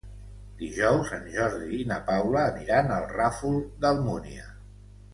[0.61, 4.53] Dijous en Jordi i na Paula aniran al Ràfol d'Almúnia.